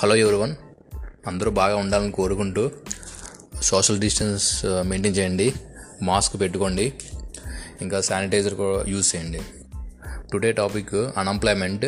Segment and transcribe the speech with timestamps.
[0.00, 0.52] Hello everyone?
[1.26, 2.70] అందరూ బాగా ఉండాలని కోరుకుంటూ
[3.62, 5.46] సోషల్ డిస్టెన్స్ మెయింటైన్ చేయండి
[6.02, 6.92] మాస్క్ పెట్టుకోండి
[7.82, 9.40] ఇంకా శానిటైజర్ కూడా యూజ్ చేయండి.
[10.32, 11.86] Today topic unemployment.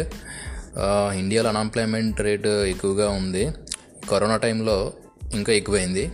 [1.21, 3.45] ఇండియాలో అన్ఎంప్లాయ్మెంట్ రేటు ఎక్కువగా ఉంది.
[4.11, 4.93] కరోనా టైంలో
[5.35, 6.13] ఇంకా ఎక్కువైంది.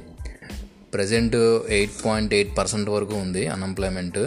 [0.94, 1.36] Present
[1.68, 4.20] eight point eight percent వరకు ఉంది అన్ఎంప్లాయ్మెంట్.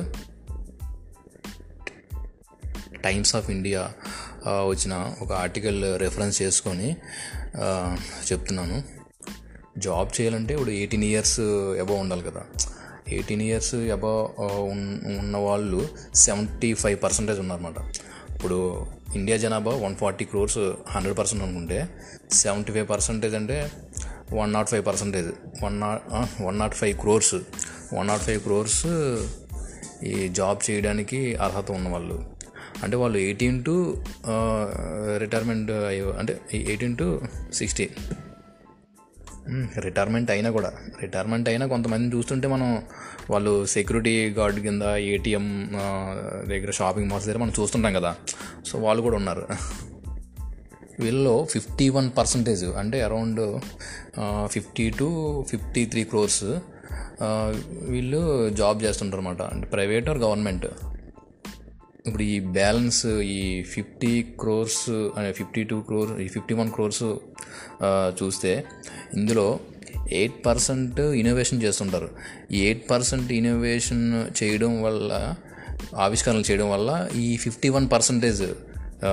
[3.03, 3.81] టైమ్స్ ఆఫ్ ఇండియా
[4.47, 6.89] వచ్చిన ఒక ఆర్టికల్ రెఫరెన్స్ చేసుకొని
[8.29, 8.77] చెప్తున్నాను.
[9.85, 11.39] జాబ్ చేయాలంటే ఇప్పుడు ఎయిటీన్ ఇయర్స్
[11.83, 12.41] అబవ్ ఉండాలి కదా.
[13.15, 14.19] ఎయిటీన్ ఇయర్స్ అబవ్
[15.21, 15.81] ఉన్న వాళ్ళు
[16.23, 17.79] సెవెంటీ ఫైవ్ పర్సెంటేజ్ ఉన్నారన్నమాట.
[18.35, 18.57] ఇప్పుడు
[19.15, 20.59] ఇండియా జనాభా one forty crores
[20.93, 21.79] hundred percent అనుకుంటే
[22.41, 23.57] సెవెంటీ ఫైవ్ పర్సెంటేజ్ అంటే
[24.39, 25.29] one naught five percentage.
[25.63, 26.03] One naught
[26.41, 27.35] one naught five crores.
[27.97, 28.81] One naught five crores
[30.11, 32.17] ఈ జాబ్ చేయడానికి అర్హత ఉన్నవాళ్ళు.
[32.83, 33.75] అంటే వాళ్ళు ఎయిటీన్ టు
[35.17, 37.21] రిటైర్మెంట్ అయ్యో అంటే ఎయిటీన్ టు
[37.53, 37.89] సిక్స్టీ
[39.79, 40.71] రిటైర్మెంట్ అయినా కూడా.
[41.01, 42.81] రిటైర్మెంట్ అయినా కొంతమందిని చూస్తుంటే మనం
[43.29, 45.45] వాళ్ళు సెక్యూరిటీ గార్డ్ కింద ఏటీఎం
[46.49, 48.15] దగ్గర షాపింగ్ మాల్స్ దగ్గర మనం చూస్తుంటాం కదా.
[48.65, 49.45] సో వాళ్ళు కూడా ఉన్నారు.
[50.99, 53.41] వీళ్ళలో ఫిఫ్టీ వన్ పర్సంటేజ్ అంటే around
[54.51, 55.07] fifty two
[55.49, 56.43] fifty three crores
[57.89, 60.65] వీళ్ళు జాబ్ చేస్తుంటారు అనమాట అంటే ప్రైవేట్ ఆర్ గవర్నమెంట్
[62.09, 63.05] ఇప్పుడు ఈ బ్యాలెన్స్
[63.39, 67.03] ఈ ఫిఫ్టీ క్రోర్స్ అనే ఫిఫ్టీ టూ క్రోర్ ఈ ఫిఫ్టీ వన్ క్రోర్స్
[68.19, 68.53] చూస్తే
[69.17, 69.59] ఇందులో
[70.11, 72.09] ఎయిట్ పర్సెంట్ ఇన్నోవేషన్ చేస్తుంటారు.
[72.51, 74.03] ఈ ఎయిట్ పర్సెంట్ ఇన్నోవేషన్
[74.39, 75.35] చేయడం వల్ల
[75.95, 78.43] ఆవిష్కరణలు చేయడం వల్ల ఈ fifty one percentage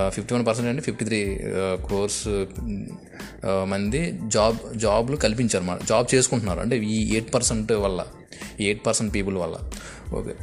[0.09, 1.19] fifty one percent అంటే ఫిఫ్టీ త్రీ
[1.87, 2.23] క్రోర్స్
[3.71, 6.59] మంది జాబ్ జాబ్లు కల్పించారు జాబ్ చేసుకుంటున్నారు.
[6.59, 8.05] అంటే ఈ ఎయిట్ పర్సెంట్ వల్ల
[8.59, 9.57] ఈ ఎయిట్ పర్సెంట్ పీపుల్ వల్ల.
[10.15, 10.35] ఓకే.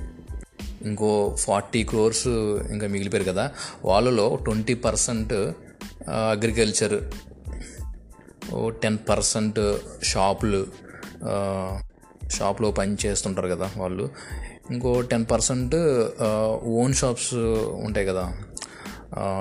[0.85, 2.29] ఇంకో ఫార్టీ క్రోర్స్
[2.73, 3.45] ఇంకా మిగిలిపోయారు కదా.
[3.85, 5.35] వాళ్ళలో ట్వంటీ పర్సెంట్
[6.33, 6.97] అగ్రికల్చర్
[8.55, 9.61] ఓ టెన్ పర్సెంట్
[10.05, 10.67] షాపులు
[12.29, 14.07] షాప్లో పని చేస్తుంటారు కదా వాళ్ళు.
[14.71, 15.75] ఇంకో టెన్ పర్సెంట్
[16.81, 17.35] ఓన్ షాప్స్
[17.87, 18.25] ఉంటాయి కదా.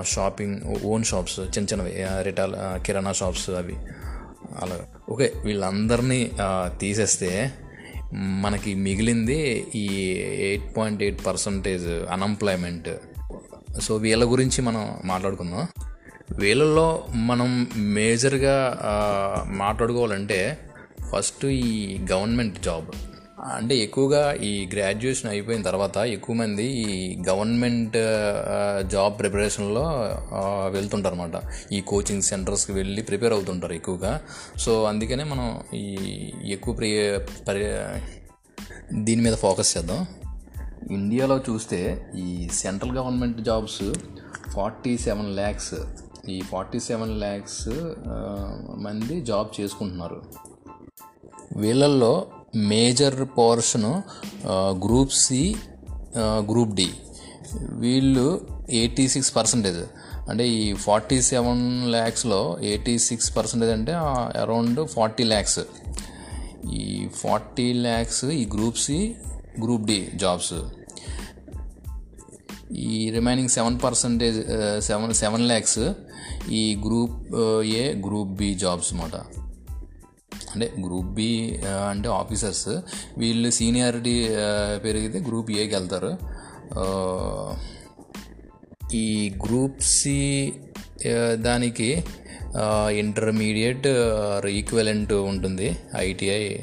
[0.05, 0.55] షాపింగ్
[0.85, 1.93] ఓన్ షాప్స్ చిన్న చిన్నవి
[2.23, 2.55] రిటైల్
[2.85, 3.75] కిరాణా షాప్స్ అవి.
[4.61, 4.77] అలా.
[5.09, 6.19] ఓకే వీళ్ళందరినీ
[6.79, 7.29] తీసేస్తే
[8.15, 9.85] మనకి మిగిలింది ఈ
[10.39, 12.89] eight point eight percentage unemployment.
[13.81, 15.67] So వీళ్ళ గురించి మనం మాట్లాడుకుందాం.
[16.39, 18.81] వీళ్ళల్లో మనం మేజర్గా
[19.47, 20.59] మాట్లాడుకోవాలంటే
[21.11, 23.12] ఫస్ట్ ఈ గవర్నమెంట్ జాబ్.
[23.43, 27.97] అంటే ఎక్కువగా ఈ గ్రాడ్యుయేషన్ అయిపోయిన తర్వాత ఎక్కువ మంది ఈ గవర్నమెంట్
[28.91, 29.83] జాబ్ ప్రిపరేషన్లో
[30.69, 34.21] వెళ్తుంటారు అనమాట ఈ కోచింగ్ సెంటర్స్కి వెళ్ళి ప్రిపేర్ అవుతుంటారు ఎక్కువగా.
[34.57, 35.85] సో అందుకనే మనం ఈ
[36.45, 36.89] ఎక్కువ ప్రి
[37.47, 37.63] పరి
[38.93, 40.07] దీని మీద ఫోకస్ చేద్దాం.
[40.91, 43.83] ఇండియాలో చూస్తే ఈ central government jobs
[44.51, 45.75] forty seven lakhs
[46.29, 47.69] ఈ ఫార్టీ సెవెన్ ల్యాక్స్
[48.85, 50.23] మంది జాబ్ చేసుకుంటున్నారు.
[51.57, 53.89] వీళ్ళల్లో major portion
[54.85, 55.55] group C
[56.51, 56.89] group D.
[57.83, 58.25] వీళ్ళు
[58.69, 59.79] ఎయిటీ సిక్స్ పర్సెంటేజ్.
[60.29, 63.93] అంటే ఈ ఫార్టీ సెవెన్ ల్యాక్స్లో ఎయిటీ సిక్స్ పర్సెంటేజ్ అంటే
[64.43, 65.59] అరౌండ్ ఫార్టీ ల్యాక్స్
[66.73, 66.85] ఈ
[67.21, 68.97] ఫార్టీ ల్యాక్స్ ఈ group C
[69.63, 70.53] group D jobs.
[72.71, 74.39] ఈ remaining seven percentage
[74.79, 75.79] seven seven lakhs
[76.49, 77.17] ఈ group
[77.81, 79.42] A group B jobs అన్నమాట.
[80.53, 82.69] అంటే గ్రూప్ బి అంటే ఆఫీసర్స్
[83.17, 84.29] వీళ్ళు సీనియారిటీ
[84.83, 86.17] పెరిగితే గ్రూప్ ఏకి వెళ్తారు.
[88.95, 90.53] ఈ గ్రూప్ సి
[91.33, 92.03] దానికి
[92.89, 93.87] ఇంటర్మీడియట్
[94.47, 96.57] ఈక్వలెంట్ ఉంటుంది ఐటీఐ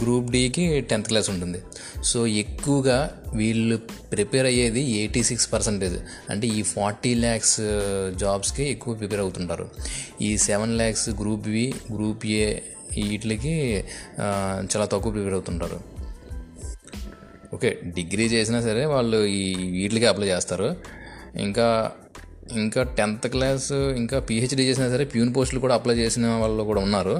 [0.00, 1.58] గ్రూప్ డికి టెన్త్ క్లాస్ ఉంటుంది.
[2.04, 2.98] సో ఎక్కువగా
[3.34, 3.76] వీళ్ళు
[4.12, 5.96] ప్రిపేర్ అయ్యేది ఎయిటీ సిక్స్ పర్సెంటేజ్.
[6.30, 7.60] అంటే ఈ ఫార్టీ ల్యాక్స్
[8.18, 9.66] జాబ్స్కి ఎక్కువ ప్రిపేర్ అవుతుంటారు.
[10.20, 11.64] ఈ seven lakhs group B
[11.94, 12.46] group A
[12.96, 13.54] వీటికి
[14.72, 15.78] చాలా తక్కువ ప్రిపేర్ అవుతుంటారు.
[17.54, 20.68] ఓకే డిగ్రీ చేసినా సరే వాళ్ళు ఈ వీటికి అప్లై చేస్తారు.
[21.36, 21.66] ఇంకా
[22.52, 27.16] ఇంకా టెన్త్ క్లాస్ ఇంకా పిహెచ్డీ చేసినా సరే ప్యూన్ పోస్టులు కూడా అప్లై చేసిన వాళ్ళు కూడా ఉన్నారు.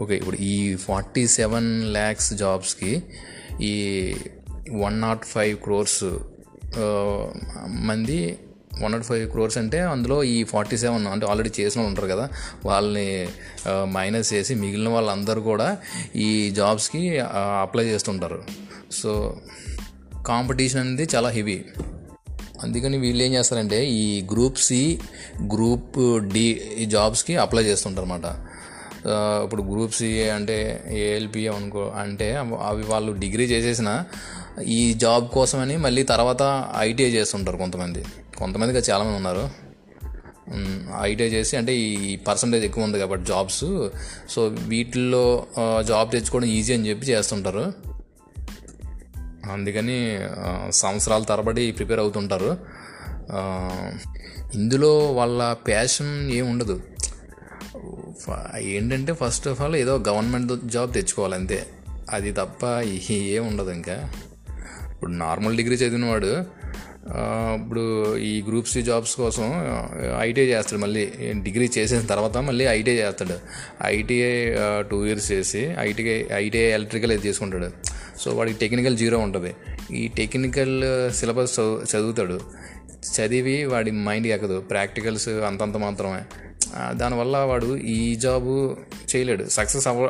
[0.00, 3.02] ఓకే ఇప్పుడు ఈ ఫార్టీ సెవెన్ ల్యాక్స్ జాబ్స్కి
[3.60, 3.74] ఈ
[4.72, 6.02] వన్ నాట్ ఫైవ్ క్రోర్స్
[7.68, 8.18] మంది
[8.82, 12.28] వన్ నాట్ ఫైవ్ క్రోర్స్ అంటే అందులో ఈ ఫార్టీ సెవెన్ అంటే ఆల్రెడీ చేసిన వాళ్ళు ఉంటారు కదా
[12.64, 13.28] వాళ్ళని
[13.92, 15.68] మైనస్ చేసి మిగిలిన వాళ్ళందరూ కూడా
[16.16, 17.18] ఈ జాబ్స్కి
[17.62, 18.44] అప్లై చేస్తుంటారు.
[18.92, 19.12] సో
[20.26, 21.64] కాంపిటీషన్ అనేది చాలా హెవీ.
[22.62, 24.98] అందుకని వీళ్ళు ఏం చేస్తారంటే ఈ గ్రూప్ సి
[25.54, 25.96] గ్రూప్
[26.32, 26.46] డి
[26.78, 28.55] ఈ జాబ్స్కి అప్లై చేస్తుంటారు అన్నమాట
[29.44, 34.04] ఇప్పుడు గ్రూప్ సిఏ అంటే ఏఎల్పి అనుకో అంటే అవి వాళ్ళు డిగ్రీ చేసేసిన
[34.66, 38.04] ఈ జాబ్ కోసమని మళ్ళీ తర్వాత ఐటీఐ చేస్తుంటారు కొంతమంది.
[38.38, 39.66] కొంతమందిగా చాలామంది ఉన్నారు.
[41.00, 43.64] ఐటీఐ చేసి అంటే ఈ పర్సంటేజ్ ఎక్కువ ఉంది కాబట్టి జాబ్స్.
[44.30, 45.46] సో వీటిల్లో
[45.82, 47.72] జాబ్ తెచ్చుకోవడం ఈజీ అని చెప్పి చేస్తుంటారు.
[49.52, 50.18] అందుకని
[50.70, 52.58] సంవత్సరాల తరబడి ప్రిపేర్ అవుతుంటారు.
[54.54, 56.80] ఇందులో వాళ్ళ ప్యాషన్ ఏమి ఉండదు
[58.58, 61.66] ఏంటంటే ఫస్ట్ ఆఫ్ ఆల్ ఏదో గవర్నమెంట్ జాబ్ తెచ్చుకోవాలి అంతే
[62.10, 62.64] అది తప్ప
[63.10, 63.96] ఏం ఉండదు ఇంకా.
[64.92, 66.32] ఇప్పుడు నార్మల్ డిగ్రీ చదివినవాడు
[67.56, 67.82] ఇప్పుడు
[68.18, 69.44] ఈ గ్రూప్ సి జాబ్స్ కోసం
[70.20, 71.04] ఐటీఐ చేస్తాడు మళ్ళీ.
[71.42, 73.36] డిగ్రీ చేసిన తర్వాత మళ్ళీ ఐటీఐ చేస్తాడు.
[73.84, 74.32] ఐటీఐ
[74.90, 77.70] టూ ఇయర్స్ చేసి ఐటీఐ ఐటీఐ ఎలక్ట్రికల్ అయితే తీసుకుంటాడు
[78.20, 79.52] సో వాడికి టెక్నికల్ జీరో ఉంటుంది.
[79.96, 80.76] ఈ టెక్నికల్
[81.18, 81.60] సిలబస్
[81.92, 82.38] చదువుతాడు.
[83.14, 86.22] చదివి వాడి మైండ్కి ఎక్కదు ప్రాక్టికల్స్ అంతంత మాత్రమే.
[87.00, 88.54] దానివల్ల వాడు ఈ జాబు
[89.10, 89.44] చేయలేడు.
[89.56, 90.06] సక్సెస్ అవ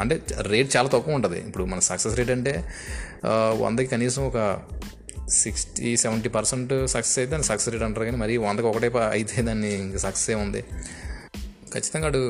[0.00, 0.16] అంటే
[0.52, 1.38] రేట్ చాలా తక్కువ ఉంటుంది.
[1.48, 2.54] ఇప్పుడు మన సక్సెస్ రేట్ అంటే
[3.62, 4.38] వందకి కనీసం ఒక
[5.42, 8.04] సిక్స్టీ సెవెంటీ పర్సెంట్ సక్సెస్ అయితే దాన్ని సక్సెస్ రేట్ అంటారు.
[8.08, 10.62] కానీ మరి వందకి ఒకటే అయితే దాన్ని ఇంకా సక్సెస్ ఏముంది
[11.74, 12.20] ఖచ్చితంగా వాడు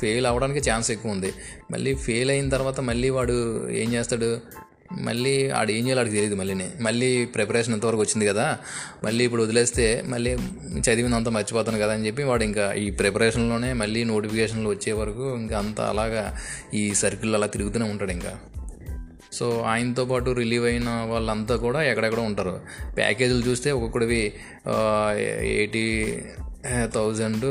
[0.00, 1.30] ఫెయిల్ అవ్వడానికి ఛాన్స్ ఎక్కువ ఉంది.
[1.72, 3.36] మళ్ళీ ఫెయిల్ అయిన తర్వాత మళ్ళీ వాడు
[3.80, 4.30] ఏం చేస్తాడు?
[4.92, 8.58] మళ్ళీ ఆడు ఏం చేయాలి ఆడికి తెలియదు మళ్ళీ మళ్ళీ ప్రిపరేషన్ ఎంతవరకు వచ్చింది కదా.
[9.04, 10.36] మళ్ళీ ఇప్పుడు వదిలేస్తే మళ్ళీ
[10.80, 15.80] చదివినంత మర్చిపోతాను కదా అని చెప్పి వాడు ఇంకా ఈ ప్రిపరేషన్లోనే మళ్ళీ నోటిఫికేషన్లు వచ్చే వరకు ఇంకా అంత
[15.80, 16.36] అలాగా
[16.74, 18.38] ఈ సర్కిల్ అలా తిరుగుతూనే ఉంటాడు ఇంకా.
[19.32, 22.60] సో ఆయనతో పాటు రిలీవ్ అయిన వాళ్ళంతా కూడా ఎక్కడెక్కడ ఉంటారు.
[22.96, 24.32] ప్యాకేజీలు చూస్తే ఒక్కొక్కడివి
[25.40, 26.22] ఎయిటీ
[26.84, 27.44] థౌజండ్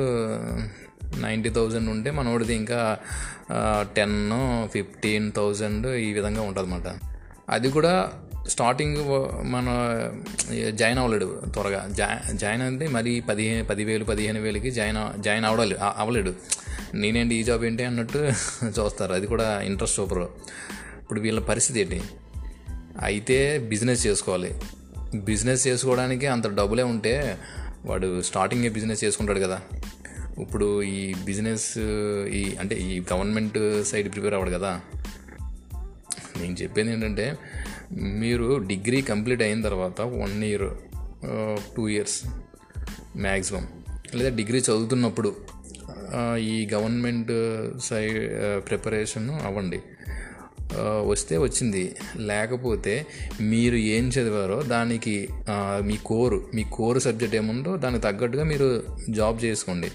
[1.22, 2.98] నైంటీ థౌజండ్ ఉంటే మనోడిది ఇంకా
[3.96, 4.32] టెన్
[4.68, 7.13] ఫిఫ్టీన్ థౌజండ్ ఈ విధంగా ఉంటుంది అన్నమాట
[7.50, 8.12] అది కూడా
[8.48, 8.98] స్టార్టింగ్
[9.46, 9.68] మన
[10.70, 11.88] జాయిన్ అవ్వలేడు త్వరగా.
[12.32, 16.34] జాయిన్ అంటే మరి పదిహేను పదివేలు పదిహేను వేలకి జాయిన్ జాయిన్ అవ్వలేదు అవ్వలేడు.
[16.94, 18.18] నేనేంటి ఈ జాబ్ ఏంటి అన్నట్టు
[18.66, 19.14] చూస్తారు.
[19.14, 20.20] అది కూడా ఇంట్రెస్ట్ సూపర్.
[21.02, 22.02] ఇప్పుడు వీళ్ళ పరిస్థితి ఏంటి?
[23.02, 24.62] అయితే బిజినెస్ చేసుకోవాలి.
[25.16, 27.38] బిజినెస్ చేసుకోవడానికి అంత డబ్బులే ఉంటే
[27.86, 29.62] వాడు స్టార్టింగే బిజినెస్ చేసుకుంటాడు కదా.
[30.40, 31.78] ఇప్పుడు ఈ బిజినెస్
[32.28, 34.82] ఈ అంటే ఈ గవర్నమెంట్ సైడ్ ప్రిపేర్ అవ్వడు కదా.
[36.44, 37.26] నేను చెప్పేది ఏంటంటే
[37.92, 40.70] మీరు డిగ్రీ కంప్లీట్ అయిన తర్వాత one year
[41.78, 42.20] two years
[43.18, 43.68] maximum
[44.16, 45.30] లేదా డిగ్రీ చదువుతున్నప్పుడు
[46.38, 47.32] ఈ గవర్నమెంట్
[47.80, 48.08] సై
[48.68, 49.80] ప్రిపరేషన్ అవ్వండి.
[51.08, 51.84] వస్తే వచ్చింది.
[52.18, 52.94] లేకపోతే
[53.42, 55.16] మీరు ఏం చదివారో దానికి
[55.88, 59.90] మీ కోరు మీ కోరు సబ్జెక్ట్ ఏముందో దానికి తగ్గట్టుగా మీరు జాబ్ చేసుకోండి.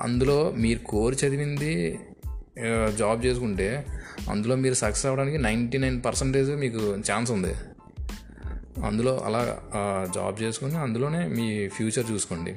[0.00, 1.98] అందులో మీరు కోర్ చదివింది
[2.98, 3.86] జాబ్ చేసుకుంటే
[4.30, 7.52] అందులో మీరు సక్సెస్ అవ్వడానికి నైంటీ నైన్ పర్సంటేజ్ మీకు ఛాన్స్ ఉంది.
[8.86, 9.42] అందులో అలా
[10.14, 12.54] జాబ్ చేసుకుని అందులోనే మీ ఫ్యూచర్ చూసుకోండి.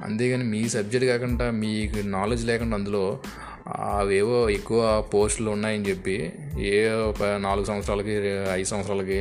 [0.00, 3.04] అంతేగాని మీ సబ్జెక్ట్ కాకుండా మీకు నాలెడ్జ్ లేకుండా అందులో
[3.96, 4.80] అవేవో ఎక్కువ
[5.14, 6.16] పోస్టులు ఉన్నాయని చెప్పి
[6.70, 6.74] ఏ
[7.38, 8.14] నాలుగు సంవత్సరాలకి
[8.52, 9.18] ఐదు సంవత్సరాలకి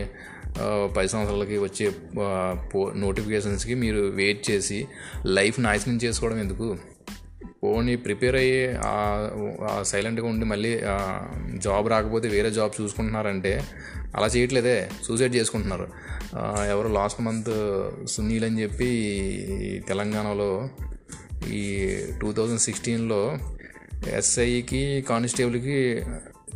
[0.97, 1.88] పది సంవత్సరాలకి వచ్చే
[2.73, 4.79] పో నోటిఫికేషన్స్కి మీరు వెయిట్ చేసి
[5.25, 6.67] లైఫ్ నాశనం చేసుకోవడం ఎందుకు?
[7.63, 8.75] ఓన్లీ ప్రిపేర్ అయ్యి
[9.83, 10.80] సైలెంట్గా ఉండి మళ్ళీ
[11.57, 13.63] జాబ్ రాకపోతే వేరే జాబ్ చూసుకుంటున్నారంటే
[14.15, 15.88] అలా చేయట్లేదే సూసైడ్ చేసుకుంటున్నారు.
[16.69, 17.50] ఎవరు లాస్ట్ మంత్
[18.07, 18.89] సునీల్ అని చెప్పి
[19.88, 20.69] తెలంగాణలో
[21.48, 21.89] ఈ
[22.21, 23.38] టూ థౌజండ్ సిక్స్టీన్లో
[24.07, 26.01] ఎస్ఐకి కానిస్టేబుల్కి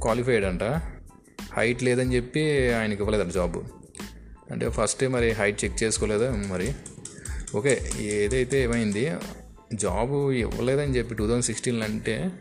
[0.01, 0.63] క్వాలిఫైడ్ అంట
[1.53, 3.57] హైట్ లేదని చెప్పి ఆయనకి ఇవ్వలేదంట జాబ్.
[4.51, 6.73] అంటే ఫస్ట్ మరి హైట్ చెక్ చేసుకోలేదా మరి?
[7.55, 9.09] ఓకే ఏదైతే ఏమైంది
[9.73, 12.31] జాబ్ ఇవ్వలేదని చెప్పి టూ థౌజండ్ సిక్స్టీన్ అంటే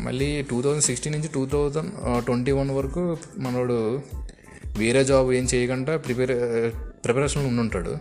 [0.00, 4.02] మళ్ళీ టూ థౌజండ్ సిక్స్టీన్ నుంచి టూ థౌజండ్ ట్వంటీ వన్ వరకు మనోడు
[4.78, 6.32] వేరే జాబ్ ఏం చేయకుండా ప్రిపేర్
[7.04, 7.96] ప్రిపరేషన్లో ఉండుంటాడు.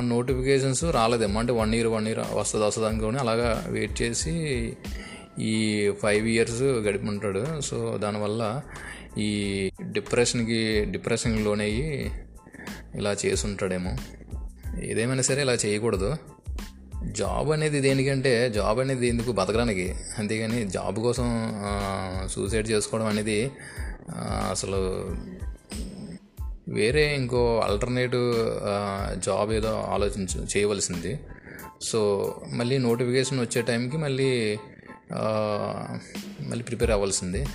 [0.00, 4.76] నోటిఫికేషన్స్ రాలేదేమో అంటే వన్ ఇయర్ వన్ ఇయర్ వస్తుంది వస్తుంది అనుకోని అలాగా వెయిట్ చేసి
[5.38, 8.62] ఈ ఫైవ్ ఇయర్స్ గడిపి సో దానివల్ల
[9.18, 12.10] ఈ డిప్రెషన్కి డిప్రెషన్కి లోనయ్యి
[12.94, 13.96] ఇలా చేసుంటాడేమో
[14.82, 16.16] ఏదేమైనా సరే ఇలా చేయకూడదు.
[17.04, 19.94] జాబ్ అనేది దేనికంటే జాబ్ అనేది ఎందుకు బతకడానికి?
[20.18, 21.28] అంతేగాని జాబ్ కోసం
[22.26, 23.50] సూసైడ్ చేసుకోవడం అనేది
[24.24, 24.80] అసలు
[26.68, 28.26] వేరే ఇంకో ఆల్టర్నేటివ్
[29.24, 31.20] జాబ్ ఏదో ఆలోచించు చేయవలసింది.
[31.82, 32.00] సో
[32.52, 34.58] మళ్ళీ నోటిఫికేషన్ వచ్చే టైంకి మళ్ళీ
[36.40, 37.46] మళ్ళీ ప్రిపేర్ అవ్వాల్సింది.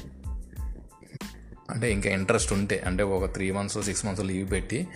[1.69, 4.87] అంటే ఇంకా ఇంట్రెస్ట్ ఉంటే అంటే ఒక three months six months leave పెట్టి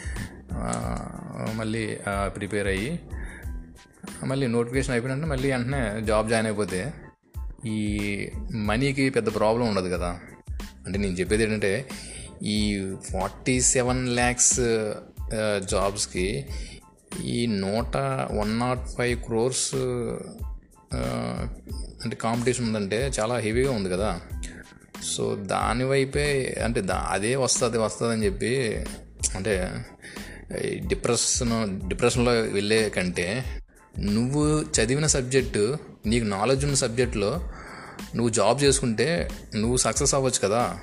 [1.55, 2.99] మళ్ళీ ప్రిపేర్ అయ్యి
[4.23, 6.93] మళ్ళీ నోటిఫికేషన్ అయిపోయినట్టు మళ్ళీ వెంటనే జాబ్ జాయిన్ అయిపోతే
[7.65, 7.79] ఈ
[8.69, 10.09] మనీకి పెద్ద ప్రాబ్లం ఉండదు కదా.
[10.85, 11.89] అంటే నేను చెప్పేది ఏంటంటే
[12.43, 12.57] ఈ
[13.11, 14.55] ఫార్టీ సెవెన్ ల్యాక్స్
[15.71, 16.45] జాబ్స్కి
[17.23, 17.97] ఈ నూట
[18.31, 19.75] వన్ నాట్ ఫైవ్ క్రోర్స్
[22.03, 24.21] అంటే కాంపిటీషన్ ఉందంటే చాలా హెవీగా ఉంది కదా.
[25.03, 26.27] సో దాని వైపే
[26.63, 28.53] అంటే దా అదే వస్తుంది వస్తుంది అని చెప్పి
[29.35, 29.53] అంటే
[30.87, 31.53] డిప్రెషన్
[31.89, 33.43] డిప్రెషన్లో వెళ్ళే కంటే
[33.99, 37.49] నువ్వు చదివిన సబ్జెక్టు నీకు నాలెడ్జ్ ఉన్న సబ్జెక్ట్లో
[38.15, 40.79] నువ్వు జాబ్ చేసుకుంటే నువ్వు సక్సెస్ అవ్వచ్చు కదా.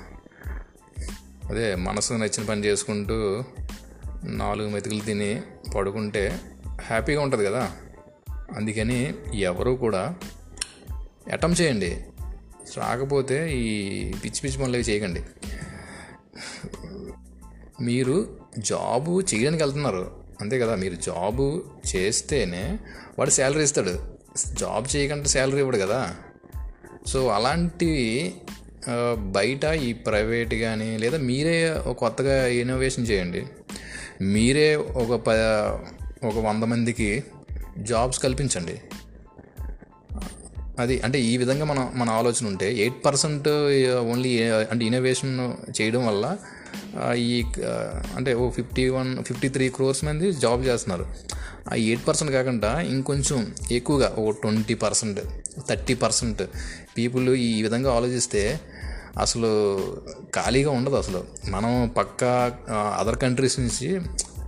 [1.49, 3.43] అదే మనసు నచ్చిన పని చేసుకుంటూ
[4.23, 5.41] నాలుగు మెతుకులు తిని
[5.75, 6.39] పడుకుంటే
[6.81, 7.71] హ్యాపీగా ఉంటుంది కదా.
[8.55, 10.15] అందుకని ఎవరు కూడా
[11.33, 12.03] అటెంప్ట్ చేయండి.
[12.77, 15.23] రాకపోతే ఈ పిచ్చి పిచ్చి పనులు అవి చేయకండి.
[17.81, 20.24] మీరు జాబు చేయడానికి వెళ్తున్నారు.
[20.41, 21.61] అంతే కదా మీరు జాబ్
[21.95, 22.79] చేస్తేనే
[23.19, 23.93] వాడు శాలరీ ఇస్తాడు.
[24.59, 26.15] జాబ్ చేయకుండా శాలరీ ఇవ్వడు కదా.
[27.07, 28.33] సో అలాంటివి
[29.15, 33.45] బయట ఈ ప్రైవేట్ కానీ లేదా మీరే కొత్తగా ఇన్నోవేషన్ చేయండి.
[34.21, 35.29] మీరే ఒక ప
[36.25, 37.23] ఒక వంద మందికి
[37.77, 38.81] జాబ్స్ కల్పించండి.
[40.79, 43.47] అది అంటే ఈ విధంగా మన మన ఆలోచన ఉంటే ఎయిట్ పర్సెంట్
[44.11, 46.37] ఓన్లీ అంటే ఇన్నోవేషన్ చేయడం వల్ల
[47.13, 47.43] ఈ
[48.15, 51.05] అంటే ఓ fifty one fifty three crores మంది జాబ్ చేస్తున్నారు.
[51.71, 55.19] ఆ ఎయిట్ పర్సెంట్ కాకుండా ఇంకొంచెం ఎక్కువగా ఓ twenty percent
[55.69, 56.41] thirty percent
[56.97, 58.59] people ఈ విధంగా ఆలోచిస్తే
[59.19, 59.49] అసలు
[60.35, 61.23] ఖాళీగా ఉండదు అసలు.
[61.49, 62.23] మనం పక్క
[62.99, 64.01] అదర్ కంట్రీస్ నుంచి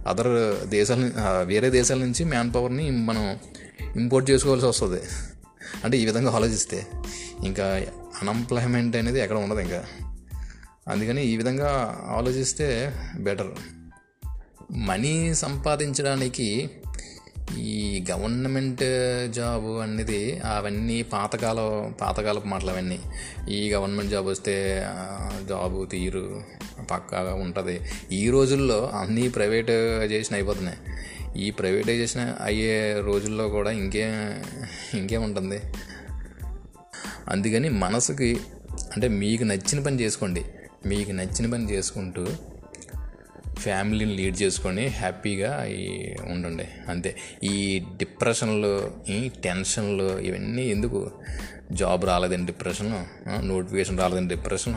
[0.08, 0.34] అదర్
[0.70, 1.12] దేశాల
[1.44, 3.40] వేరే దేశాల నుంచి మ్యాన్ పవర్ని మనం
[3.96, 5.02] ఇంపోర్ట్ చేసుకోవాల్సి వస్తుంది.
[5.84, 6.88] అంటే ఈ విధంగా ఆలోచిస్తే
[7.46, 7.66] ఇంకా
[8.22, 9.84] అన్ఎంప్లాయ్మెంట్ అనేది ఎక్కడ ఉండదు ఇంకా.
[10.88, 13.52] అందుకని ఈ విధంగా ఆలోచిస్తే బెటర్.
[14.72, 16.70] మనీ సంపాదించడానికి
[17.58, 18.82] ఈ గవర్నమెంట్
[19.32, 23.00] జాబ్ అనేది అవన్నీ పాతకాల పాతకాలపు మాటలు అవన్నీ.
[23.50, 24.86] ఈ గవర్నమెంట్ జాబ్ వస్తే
[25.50, 26.44] జాబు తీరు
[26.92, 27.82] పక్కాగా ఉంటుంది.
[28.12, 30.78] ఈ రోజుల్లో అన్నీ ప్రైవేటైజేషన్ అయిపోతున్నాయి.
[31.44, 34.08] ఈ ప్రైవేటైజేషన్ అయ్యే రోజుల్లో కూడా ఇంకే
[34.94, 35.62] ఇంకేం ఉంటుంది?
[37.28, 38.38] అందుకని మనసుకి
[38.94, 40.46] అంటే మీకు నచ్చిన పని చేసుకోండి.
[40.86, 42.28] మీకు నచ్చిన పని చేసుకుంటూ
[43.54, 45.68] ఫ్యామిలీని లీడ్ చేసుకొని హ్యాపీగా
[46.32, 46.68] ఉండండి.
[46.88, 47.16] అంతే.
[47.44, 51.12] ఈ డిప్రెషన్లు ఈ టెన్షన్లు ఇవన్నీ ఎందుకు?
[51.72, 53.06] జాబ్ రాలేదని డిప్రెషన్
[53.48, 54.76] నోటిఫికేషన్ రాలేదని డిప్రెషన్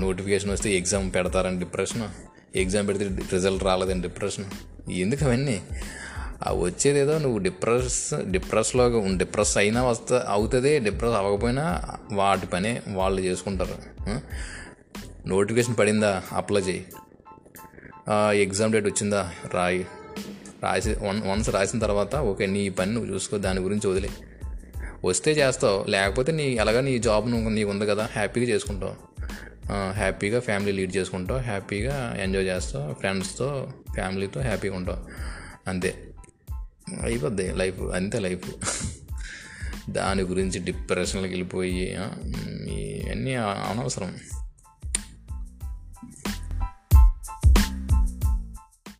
[0.00, 2.08] నోటిఫికేషన్ వస్తే ఎగ్జామ్ పెడతారని డిప్రెషన్
[2.56, 4.44] ఎగ్జామ్ పెడితే రిజల్ట్ రాలేదని డిప్రెషన్
[4.90, 5.62] ఎందుకు అవన్నీ?
[6.48, 13.76] ఆ వచ్చేదేదో నువ్వు డిప్రెస్ డిప్రెస్లో డిప్రెస్ అయినా వస్తా అవుతుంది డిప్రెస్ అవ్వకపోయినా వాటి పనే వాళ్ళు చేసుకుంటారు
[15.28, 16.22] నోటిఫికేషన్ పడిందా?
[16.32, 16.86] అప్లై చేయి.
[18.42, 19.32] ఎగ్జామ్ డేట్ వచ్చిందా?
[19.54, 19.86] రాయి.
[20.62, 24.10] రాసి వన్ వన్స్ రాసిన తర్వాత ఓకే నీ పని నువ్వు చూసుకో దాని గురించి వదిలే.
[25.04, 25.90] వస్తే చేస్తావు.
[25.90, 28.94] లేకపోతే నీ ఎలాగ నీ జాబ్ నువ్వు నీకు ఉంది కదా హ్యాపీగా చేసుకుంటావు.
[29.92, 31.40] హ్యాపీగా ఫ్యామిలీ లీడ్ చేసుకుంటావు.
[31.40, 32.94] హ్యాపీగా ఎంజాయ్ చేస్తావు.
[32.94, 34.98] ఫ్రెండ్స్తో ఫ్యామిలీతో హ్యాపీగా ఉంటావు.
[35.70, 36.08] అంతే.
[37.02, 37.52] అయిపోద్ది.
[37.52, 38.50] లైఫ్ అంతే లైఫ్.
[39.90, 44.14] దాని గురించి డిప్రెషన్లోకి వెళ్ళిపోయి ఇవన్నీ అనవసరం.